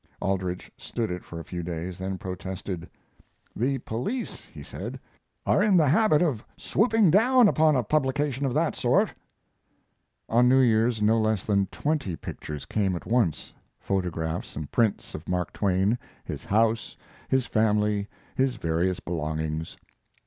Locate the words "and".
14.55-14.71